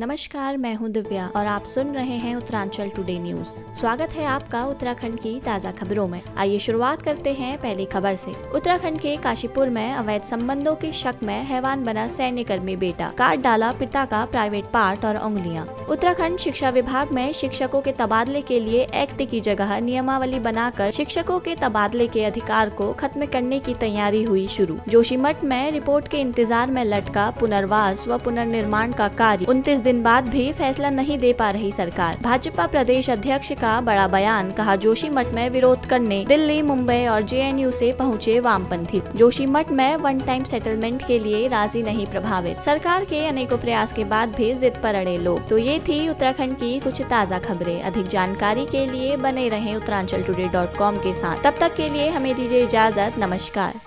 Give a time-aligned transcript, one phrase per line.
[0.00, 4.64] नमस्कार, मैं हूँ दिव्या और आप सुन रहे हैं उत्तरांचल टुडे न्यूज़ स्वागत है आपका
[4.66, 9.68] उत्तराखंड की ताज़ा खबरों में। आइए शुरुआत करते हैं पहली खबर से। उत्तराखंड के काशीपुर
[9.68, 14.24] में अवैध संबंधों के शक में हैवान बना सैन्य कर्मी बेटा। काट डाला पिता का
[14.26, 19.40] प्राइवेट पार्ट और उंगलियाँ। उत्तराखंड शिक्षा विभाग में शिक्षकों के तबादले के लिए एक्ट की
[19.40, 24.78] जगह नियमावली बनाकर शिक्षकों के तबादले के अधिकार को खत्म करने की तैयारी हुई शुरू।
[24.88, 30.28] जोशीमठ में रिपोर्ट के इंतज़ार में लटका पुनर्वास व पुनर्निर्माण का कार्य। उनतीस दिन बाद
[30.28, 35.26] भी फैसला नहीं दे पा रही सरकार। भाजपा प्रदेश अध्यक्ष का बड़ा बयान, कहा जोशीमठ
[35.26, 41.06] में विरोध करने, दिल्ली, मुंबई और जेएनयू से पहुँचे वामपंथी। जोशीमठ में वन टाइम सेटलमेंट
[41.06, 45.16] के लिए राज़ी नहीं प्रभावित। सरकार के अनेकों प्रयास के बाद भी जिद पर अड़े
[45.18, 49.74] लोग। तो ये थी उत्तराखंड की कुछ ताज़ा खबरें। अधिक जानकारी के लिए बने रहें
[49.76, 53.80] उत्तरांचल टुडे डॉट कॉम के साथ। तब तक के लिए हमें दीजिए इजाज़त। नमस्कार।